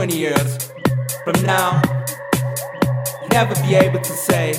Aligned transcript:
20 0.00 0.16
years, 0.16 0.72
from 1.24 1.44
now, 1.44 1.82
you'll 3.20 3.28
never 3.32 3.54
be 3.60 3.74
able 3.74 4.00
to 4.00 4.12
say 4.14 4.54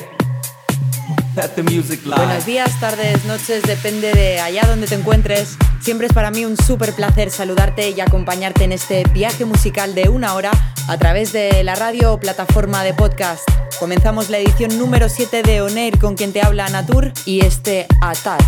that 1.33 1.55
the 1.55 1.63
music 1.63 1.99
Buenos 2.05 2.45
días, 2.45 2.79
tardes, 2.79 3.25
noches, 3.25 3.63
depende 3.63 4.13
de 4.13 4.39
allá 4.39 4.67
donde 4.67 4.85
te 4.85 4.93
encuentres. 4.93 5.57
Siempre 5.81 6.05
es 6.05 6.13
para 6.13 6.29
mí 6.29 6.45
un 6.45 6.57
súper 6.57 6.93
placer 6.93 7.31
saludarte 7.31 7.89
y 7.89 8.01
acompañarte 8.01 8.65
en 8.65 8.71
este 8.71 9.03
viaje 9.05 9.45
musical 9.45 9.95
de 9.95 10.09
una 10.09 10.35
hora 10.35 10.51
a 10.87 10.97
través 10.99 11.33
de 11.33 11.63
la 11.63 11.73
radio 11.73 12.13
o 12.13 12.19
plataforma 12.19 12.83
de 12.83 12.93
podcast. 12.93 13.41
Comenzamos 13.79 14.29
la 14.29 14.37
edición 14.37 14.77
número 14.77 15.09
7 15.09 15.41
de 15.41 15.63
On 15.63 15.75
Air 15.75 15.97
con 15.97 16.13
quien 16.13 16.33
te 16.33 16.43
habla 16.43 16.69
Natur 16.69 17.11
y 17.25 17.43
este 17.43 17.87
Attach, 17.99 18.43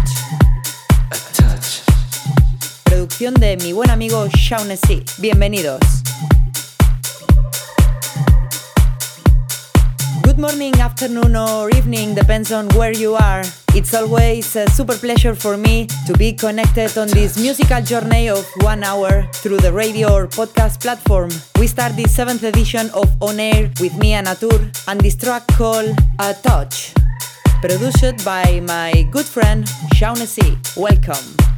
A 1.10 1.16
touch. 1.32 1.82
producción 2.84 3.34
de 3.34 3.58
mi 3.58 3.74
buen 3.74 3.90
amigo 3.90 4.28
Shaughnessy. 4.28 5.04
Bienvenidos. 5.18 6.03
Good 10.34 10.42
morning, 10.42 10.74
afternoon, 10.80 11.36
or 11.36 11.70
evening, 11.70 12.16
depends 12.16 12.52
on 12.52 12.68
where 12.70 12.92
you 12.92 13.14
are. 13.14 13.44
It's 13.76 13.94
always 13.94 14.56
a 14.56 14.68
super 14.72 14.96
pleasure 14.96 15.36
for 15.36 15.58
me 15.58 15.86
to 16.08 16.14
be 16.18 16.34
connected 16.34 16.98
on 16.98 17.08
this 17.10 17.38
musical 17.38 17.80
journey 17.84 18.30
of 18.30 18.44
one 18.62 18.84
hour 18.84 19.30
through 19.32 19.58
the 19.58 19.72
radio 19.72 20.12
or 20.12 20.26
podcast 20.26 20.82
platform. 20.82 21.30
We 21.60 21.68
start 21.68 21.96
the 21.96 22.10
seventh 22.10 22.42
edition 22.42 22.90
of 22.96 23.14
On 23.22 23.40
Air 23.40 23.70
with 23.80 23.96
me 23.96 24.14
and 24.14 24.26
Atur 24.26 24.74
and 24.88 25.00
this 25.00 25.16
track 25.16 25.46
called 25.50 25.96
A 26.18 26.34
Touch, 26.34 26.96
produced 27.62 28.26
by 28.26 28.60
my 28.66 29.06
good 29.12 29.28
friend 29.28 29.70
Shaughnessy. 29.94 30.58
Welcome. 30.76 31.53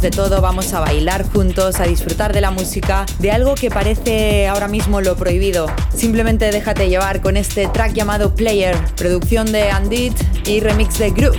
De 0.00 0.10
todo, 0.10 0.40
vamos 0.40 0.72
a 0.74 0.80
bailar 0.80 1.24
juntos, 1.30 1.80
a 1.80 1.84
disfrutar 1.84 2.32
de 2.32 2.40
la 2.40 2.50
música, 2.50 3.06
de 3.18 3.30
algo 3.30 3.54
que 3.54 3.70
parece 3.70 4.46
ahora 4.48 4.68
mismo 4.68 5.00
lo 5.00 5.16
prohibido. 5.16 5.66
Simplemente 5.94 6.50
déjate 6.50 6.88
llevar 6.88 7.20
con 7.20 7.36
este 7.36 7.66
track 7.68 7.92
llamado 7.92 8.34
Player, 8.34 8.76
producción 8.96 9.50
de 9.52 9.70
Andit 9.70 10.14
y 10.46 10.60
remix 10.60 10.98
de 10.98 11.10
Groove. 11.10 11.38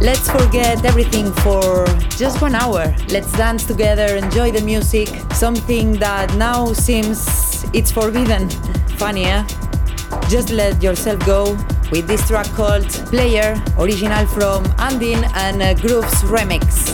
Let's 0.00 0.30
forget 0.30 0.84
everything 0.84 1.32
for 1.42 1.84
just 2.18 2.40
one 2.40 2.54
hour. 2.54 2.94
Let's 3.08 3.32
dance 3.36 3.66
together, 3.66 4.16
enjoy 4.16 4.52
the 4.52 4.62
music, 4.62 5.08
something 5.34 5.98
that 5.98 6.32
now 6.36 6.72
seems 6.74 7.64
it's 7.72 7.90
forbidden. 7.92 8.48
Funny, 8.96 9.24
eh? 9.24 9.44
Just 10.28 10.50
let 10.50 10.82
yourself 10.82 11.18
go 11.26 11.56
with 11.90 12.06
this 12.06 12.26
track 12.26 12.46
called 12.48 12.88
Player, 13.10 13.60
original 13.78 14.26
from 14.26 14.64
Andin 14.78 15.22
and 15.34 15.62
uh, 15.62 15.74
Grooves 15.74 16.22
Remix. 16.22 16.89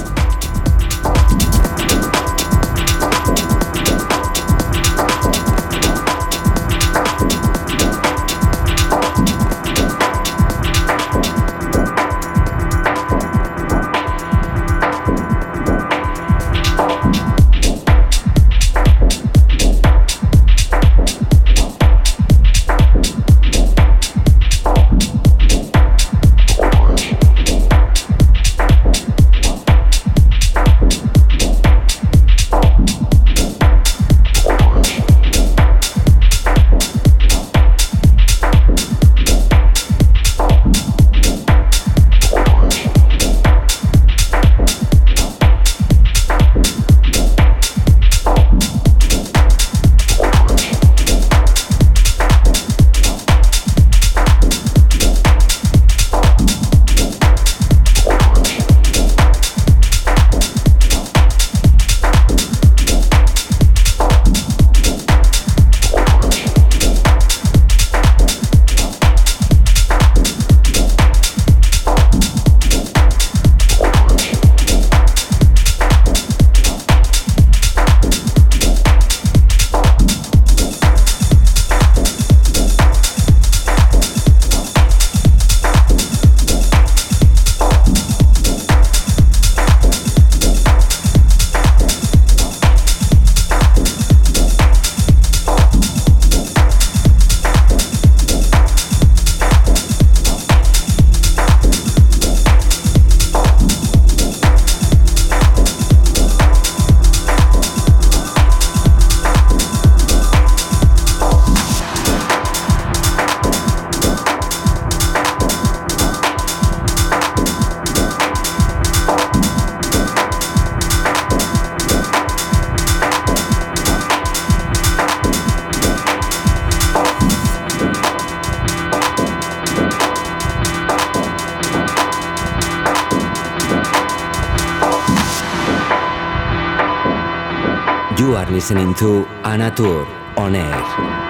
Listening 138.67 138.93
to 138.95 139.25
Anatur 139.45 140.05
on 140.37 140.57
air. 140.57 141.26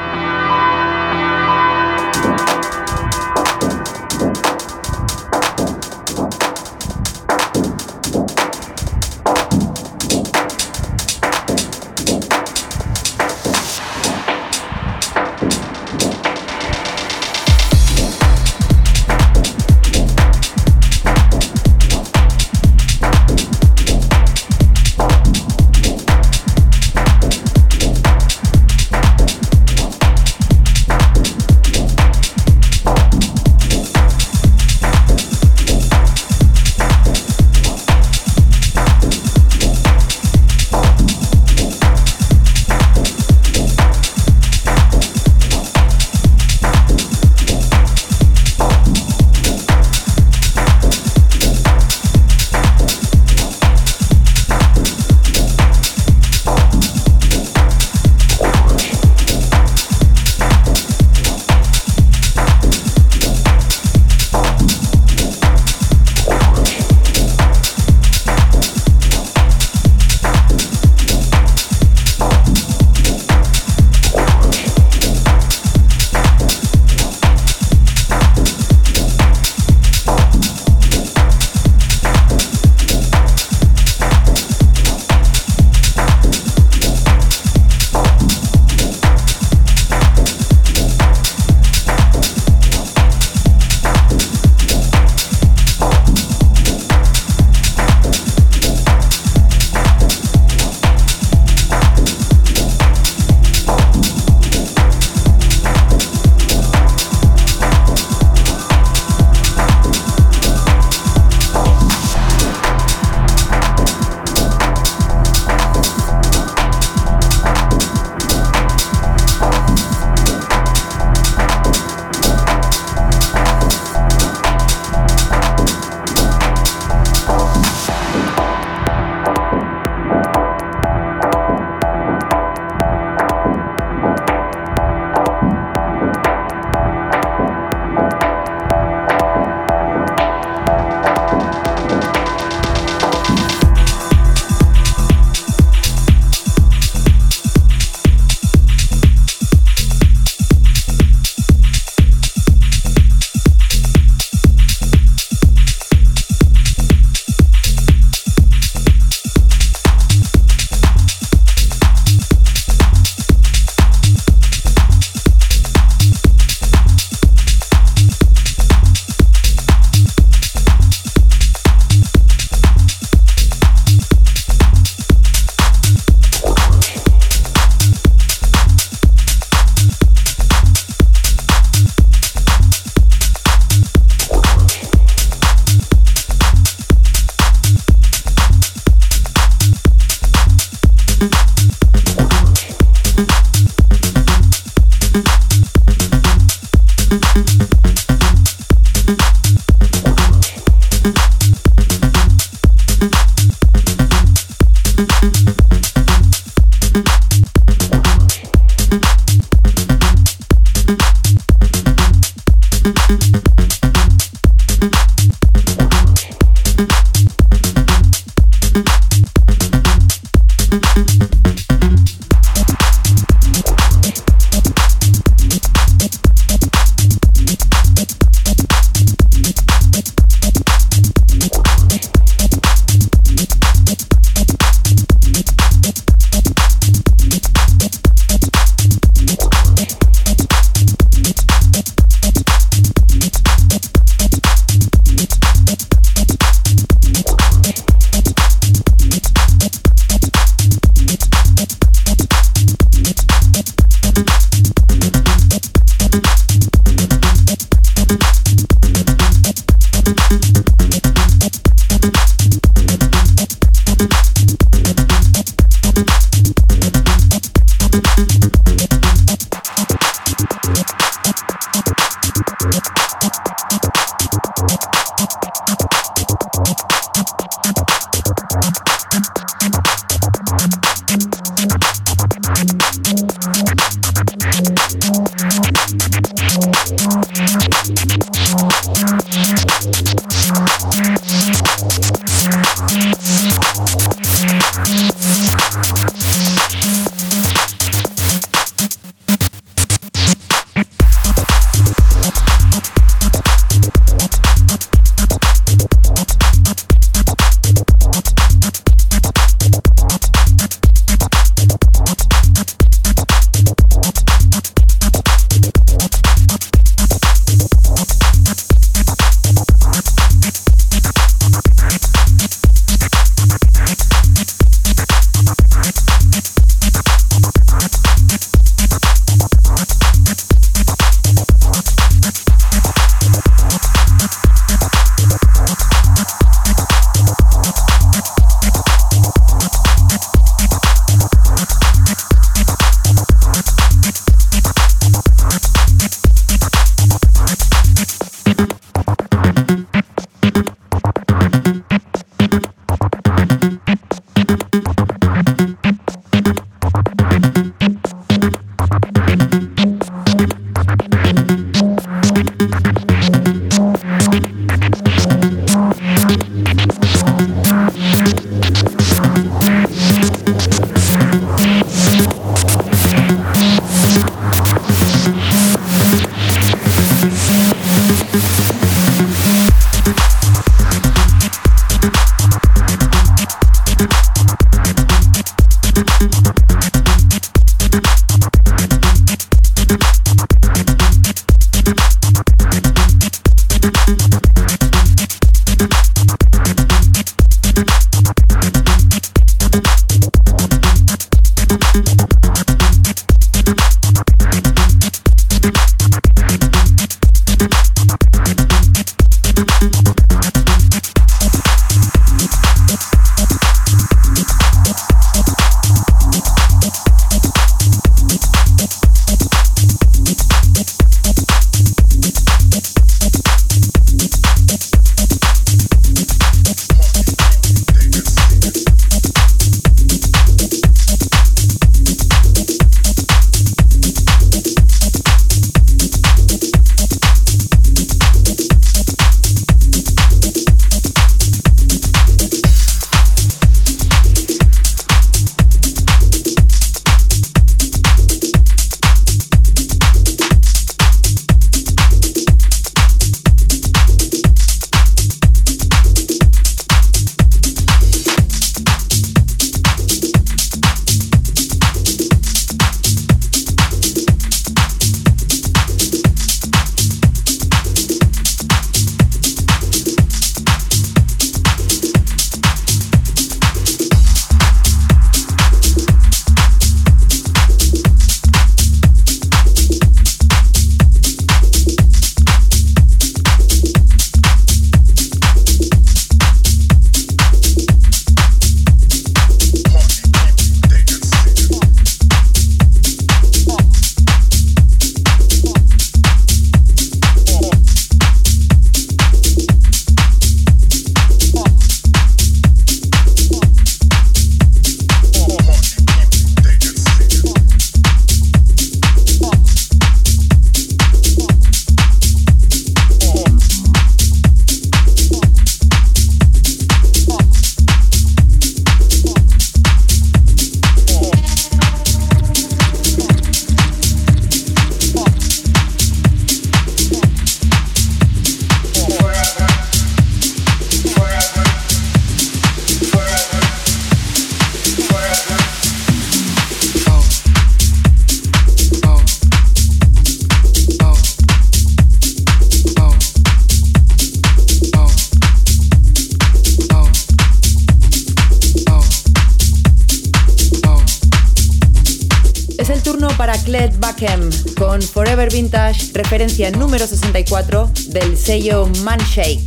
Referencia 556.56 556.70
número 556.70 557.06
64 557.06 557.90
del 558.08 558.36
sello 558.36 558.86
Manshake. 559.04 559.66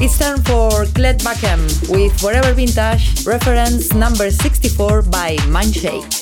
It's 0.00 0.18
time 0.18 0.42
for 0.42 0.84
Cled 0.94 1.22
Backham 1.22 1.60
with 1.88 2.12
Forever 2.18 2.52
Vintage, 2.54 3.24
reference 3.24 3.94
number 3.94 4.30
64 4.30 5.02
by 5.02 5.36
Manshake. 5.48 6.15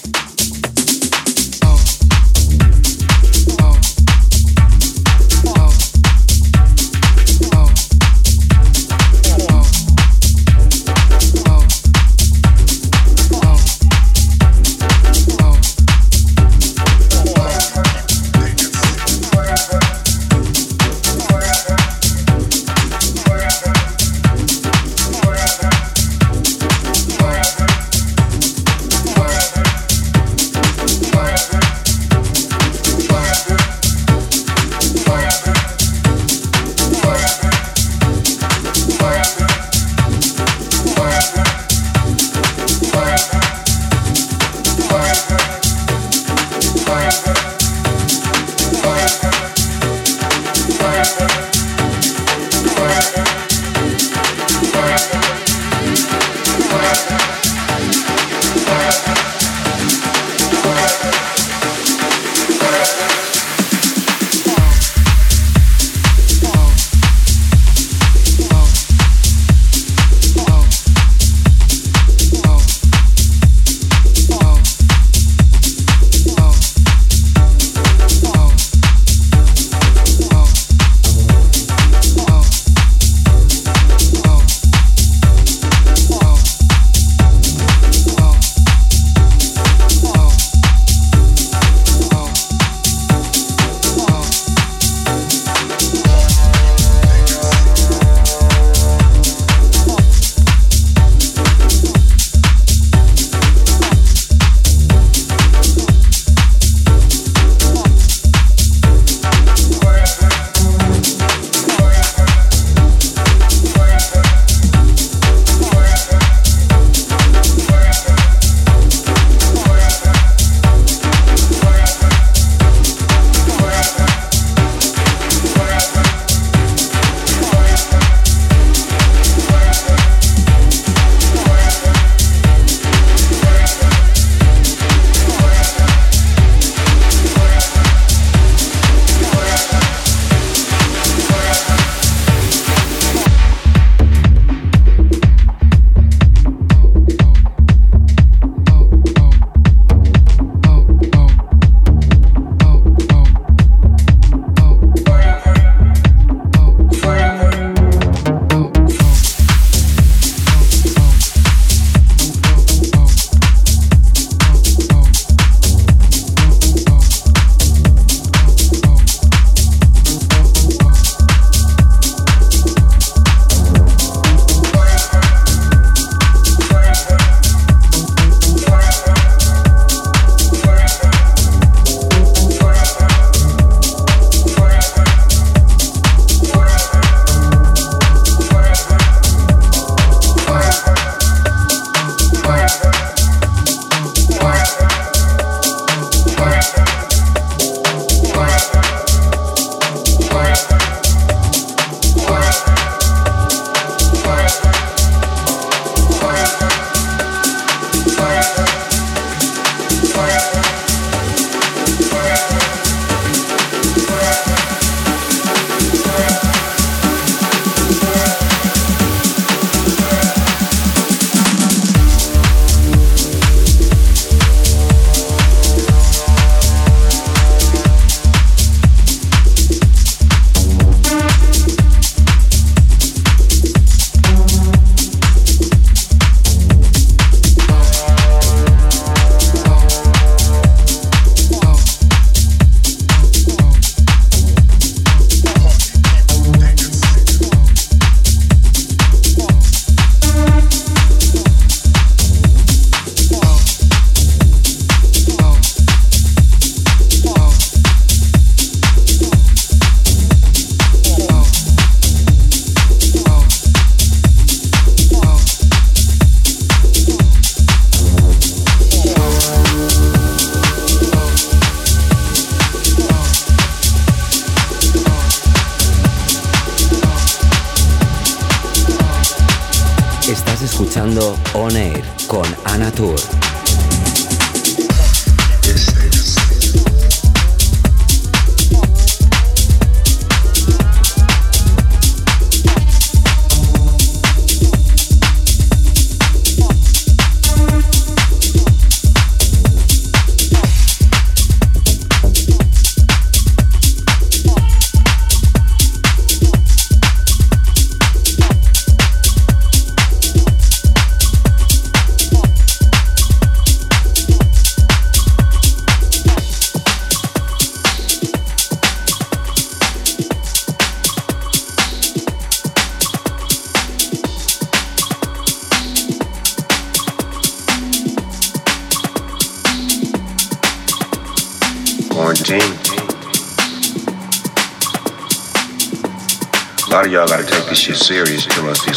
Serious 282.95 283.54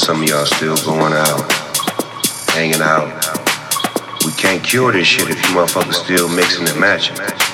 some 0.08 0.24
of 0.24 0.30
y'all 0.30 0.46
still 0.46 0.78
going 0.86 1.12
out, 1.12 1.52
hanging 2.52 2.80
out. 2.80 3.12
We 4.26 4.32
can't 4.32 4.64
cure 4.64 4.94
this 4.94 5.06
shit 5.06 5.30
if 5.30 5.36
you 5.36 5.50
motherfuckers 5.54 5.96
still 5.96 6.30
mixing 6.30 6.66
and 6.66 6.80
matching. 6.80 7.47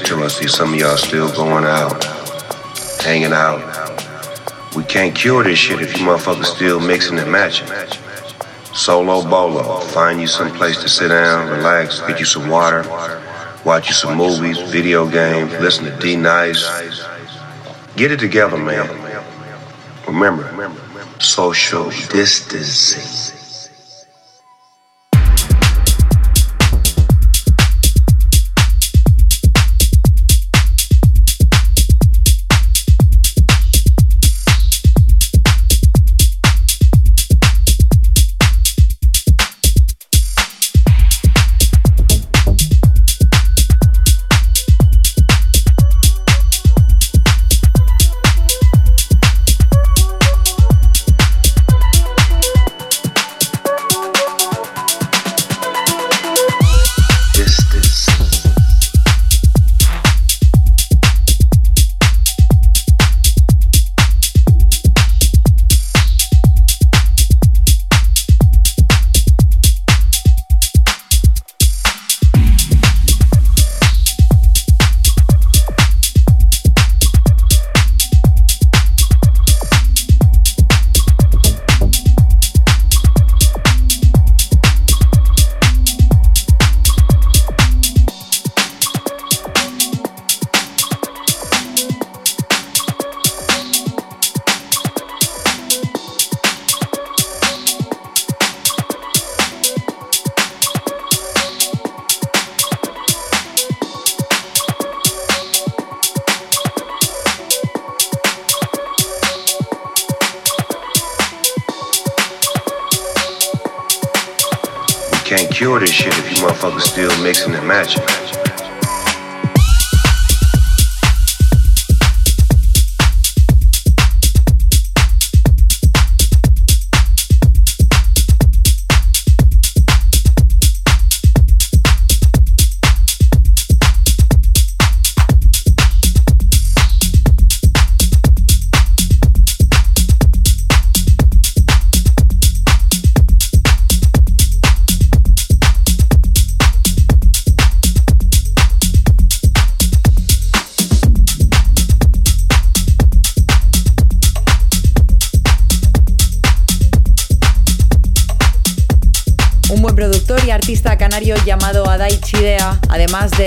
Till 0.00 0.22
I 0.22 0.28
see 0.28 0.48
some 0.48 0.74
of 0.74 0.80
y'all 0.80 0.96
still 0.96 1.30
going 1.32 1.64
out, 1.64 2.04
hanging 3.02 3.32
out. 3.32 3.60
We 4.74 4.84
can't 4.84 5.14
cure 5.14 5.44
this 5.44 5.58
shit 5.58 5.82
if 5.82 5.98
you 5.98 6.06
motherfuckers 6.06 6.46
still 6.46 6.80
mixing 6.80 7.18
and 7.18 7.30
matching. 7.30 7.68
Solo 8.74 9.28
bolo, 9.28 9.80
find 9.80 10.20
you 10.20 10.26
some 10.26 10.50
place 10.52 10.80
to 10.82 10.88
sit 10.88 11.08
down, 11.08 11.50
relax, 11.50 12.00
get 12.00 12.18
you 12.18 12.24
some 12.24 12.48
water, 12.48 12.82
watch 13.64 13.88
you 13.88 13.94
some 13.94 14.16
movies, 14.16 14.58
video 14.70 15.06
games, 15.08 15.52
listen 15.60 15.84
to 15.84 15.96
D 15.98 16.16
Nice. 16.16 16.64
Get 17.96 18.10
it 18.10 18.20
together, 18.20 18.56
man. 18.56 18.88
Remember, 20.06 20.72
social 21.18 21.90
distancing. 22.10 23.21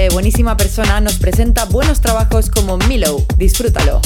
De 0.06 0.14
buenísima 0.14 0.56
persona, 0.56 1.02
nos 1.02 1.16
presenta 1.16 1.66
buenos 1.66 2.00
trabajos 2.00 2.50
como 2.50 2.78
Milo. 2.78 3.26
Disfrútalo. 3.38 4.02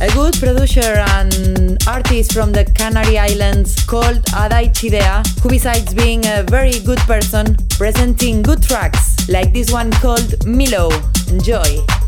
A 0.00 0.06
good 0.14 0.38
producer 0.40 1.04
and 1.14 1.78
artist 1.86 2.32
from 2.32 2.52
the 2.52 2.64
Canary 2.72 3.18
Islands 3.18 3.74
called 3.86 4.22
Adai 4.32 4.72
Chidea, 4.72 5.22
who 5.42 5.50
besides 5.50 5.94
being 5.94 6.24
a 6.26 6.42
very 6.44 6.80
good 6.80 7.00
person, 7.06 7.56
presenting 7.76 8.42
good 8.42 8.62
tracks 8.62 9.28
like 9.28 9.52
this 9.52 9.70
one 9.70 9.90
called 10.00 10.46
Milo. 10.46 10.90
Enjoy. 11.28 12.05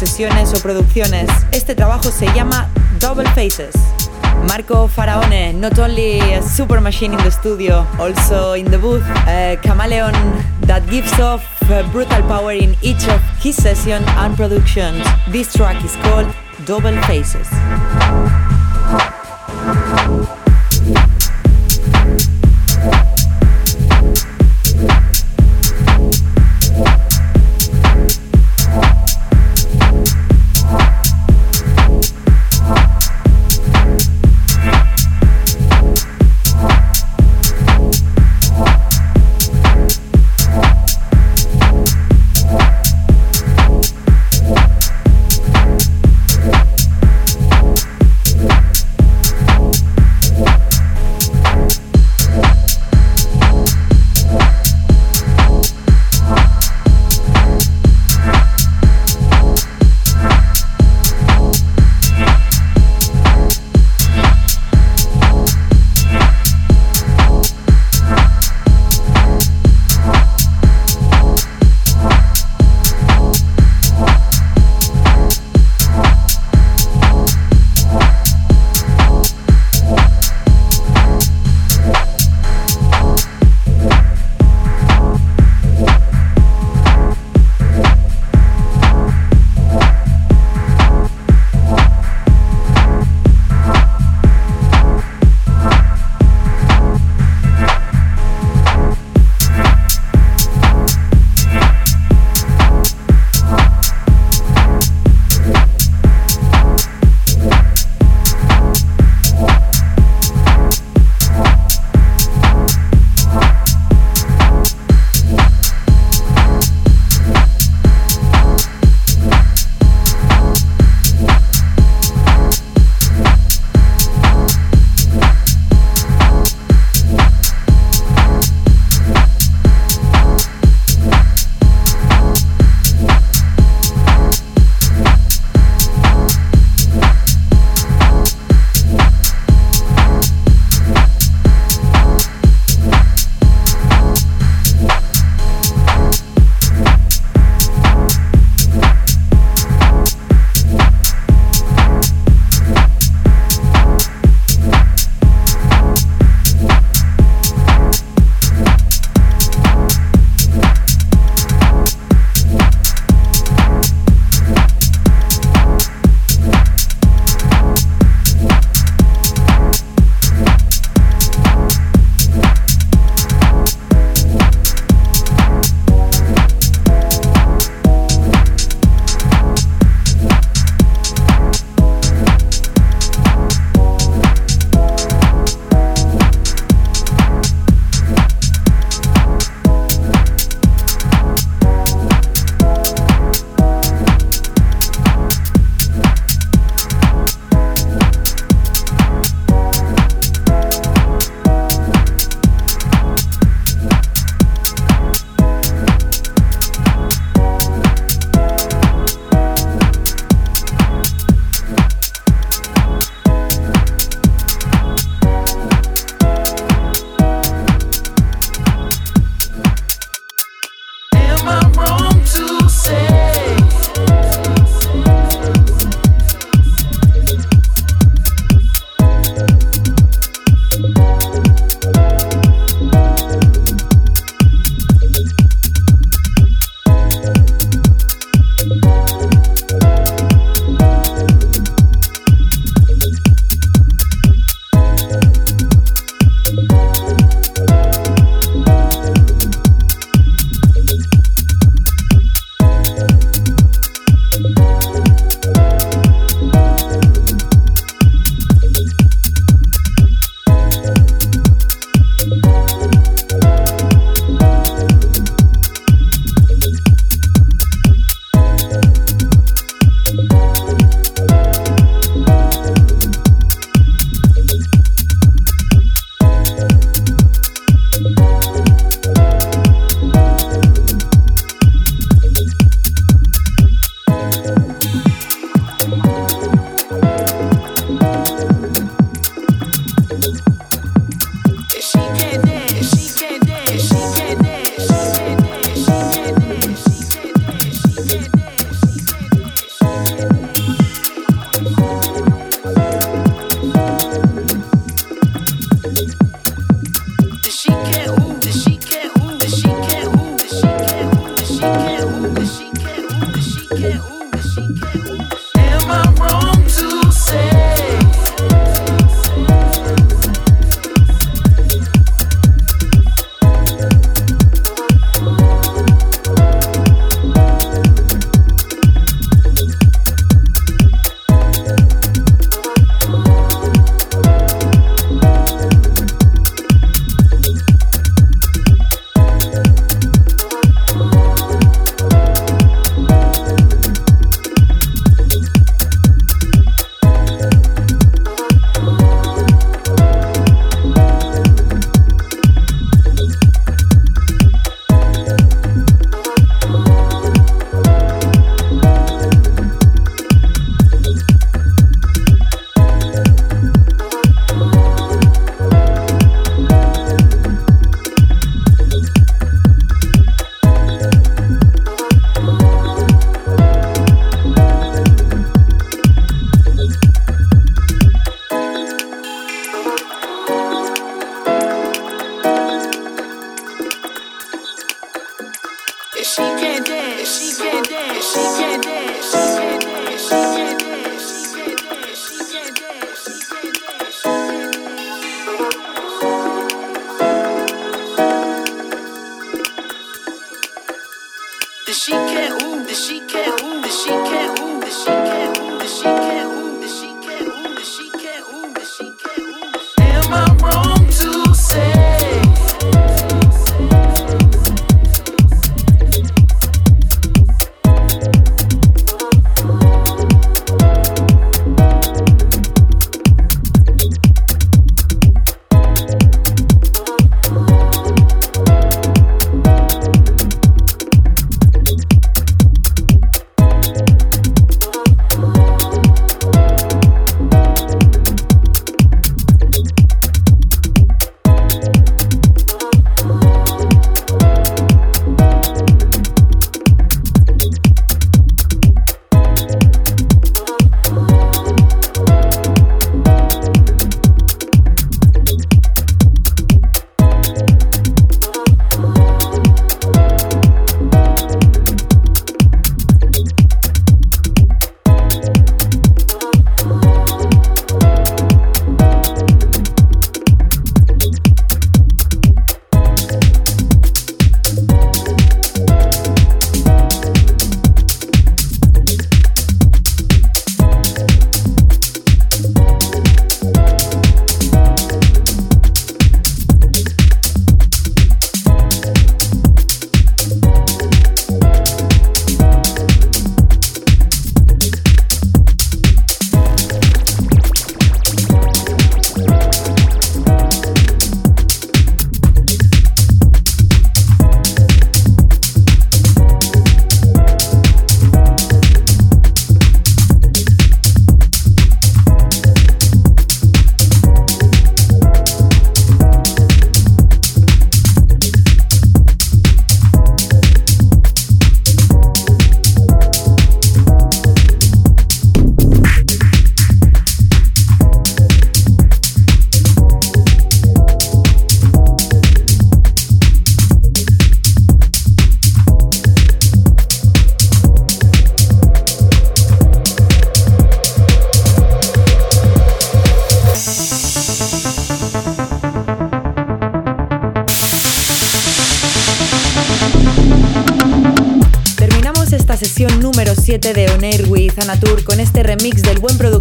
Sesiones 0.00 0.54
o 0.54 0.62
producciones. 0.62 1.28
Este 1.52 1.74
trabajo 1.74 2.10
se 2.10 2.26
llama 2.32 2.70
Double 3.00 3.28
Faces. 3.34 3.74
Marco 4.48 4.88
Faraone, 4.88 5.52
not 5.52 5.78
only 5.78 6.20
a 6.32 6.42
super 6.42 6.80
machine 6.80 7.12
in 7.12 7.18
the 7.18 7.30
studio, 7.30 7.86
also 7.98 8.54
in 8.54 8.64
the 8.70 8.78
booth, 8.78 9.04
a 9.26 9.58
chameleon 9.62 10.14
that 10.62 10.82
gives 10.88 11.12
off 11.20 11.44
brutal 11.92 12.22
power 12.22 12.52
in 12.52 12.74
each 12.80 13.06
of 13.08 13.20
his 13.42 13.56
sessions 13.56 14.06
and 14.16 14.34
productions. 14.38 15.06
This 15.28 15.52
track 15.52 15.84
is 15.84 15.94
called 15.96 16.34
Double 16.64 16.96
Faces. 17.02 17.50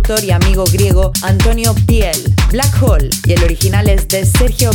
Productor 0.10 0.26
y 0.26 0.32
amigo 0.32 0.64
griego 0.66 1.12
Antonio 1.22 1.76
Piel, 1.86 2.18
Black 2.52 2.82
Hole, 2.82 3.10
y 3.26 3.34
el 3.34 3.44
original 3.44 3.88
es 3.90 4.08
de 4.08 4.26
Sergio. 4.26 4.72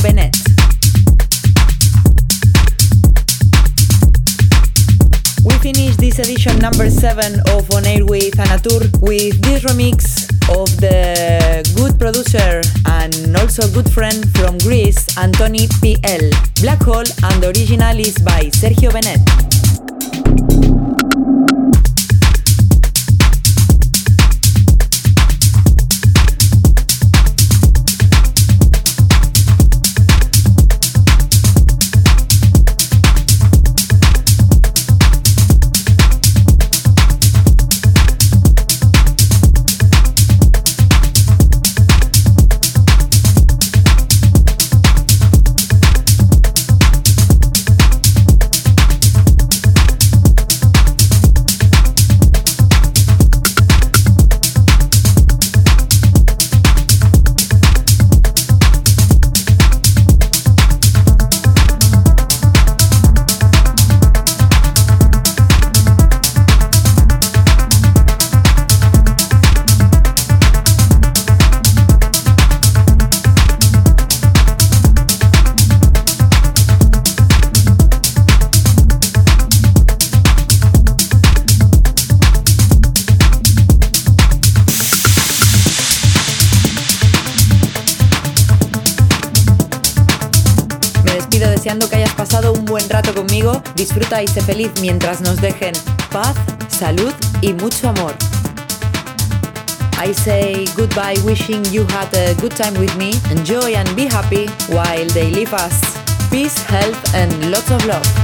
We 5.43 5.59
finish 5.61 5.97
this 5.97 6.20
edition 6.20 6.59
number 6.61 6.89
7 6.89 7.41
of 7.53 7.68
On 7.74 7.85
Air 7.85 8.05
with 8.05 8.39
Anatur 8.39 8.89
with 9.01 9.41
this 9.43 9.64
remix 9.64 10.28
of 10.51 10.70
the 10.80 11.62
good 11.74 11.99
producer 11.99 12.61
and 12.87 13.37
also 13.37 13.66
good 13.72 13.91
friend 13.91 14.24
from 14.37 14.57
Greece, 14.59 15.07
Antoni 15.16 15.68
PL. 15.80 16.30
Black 16.62 16.82
Hole 16.82 17.05
and 17.24 17.43
the 17.43 17.49
original 17.49 17.99
is 17.99 18.16
by 18.18 18.51
Sergio 18.51 18.93
Benet. 18.93 19.43
Disfruta 94.15 94.23
y 94.23 94.27
sé 94.29 94.41
feliz 94.43 94.71
mientras 94.81 95.21
nos 95.23 95.41
dejen 95.41 95.75
paz, 96.12 96.37
salud 96.69 97.12
y 97.41 97.53
mucho 97.53 97.89
amor. 97.89 98.15
I 99.99 100.12
say 100.12 100.67
goodbye 100.77 101.17
wishing 101.25 101.65
you 101.73 101.85
had 101.87 102.15
a 102.15 102.35
good 102.35 102.55
time 102.55 102.79
with 102.79 102.95
me. 102.97 103.12
Enjoy 103.31 103.75
and 103.75 103.89
be 103.97 104.07
happy 104.07 104.47
while 104.69 105.07
they 105.15 105.31
leave 105.31 105.53
us. 105.53 105.81
Peace, 106.31 106.62
health 106.69 107.15
and 107.15 107.51
lots 107.51 107.71
of 107.71 107.85
love. 107.87 108.24